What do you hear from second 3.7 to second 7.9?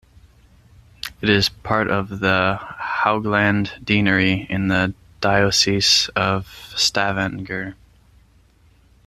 deanery in the Diocese of Stavanger.